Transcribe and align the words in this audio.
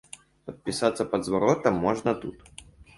Падпісацца 0.49 1.07
пад 1.13 1.21
зваротам 1.29 1.81
можна 1.87 2.19
тут. 2.27 2.37